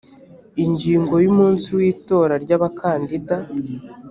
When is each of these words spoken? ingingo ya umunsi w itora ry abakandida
ingingo 0.63 1.13
ya 1.23 1.27
umunsi 1.33 1.67
w 1.75 1.79
itora 1.91 2.33
ry 2.43 2.51
abakandida 2.57 3.35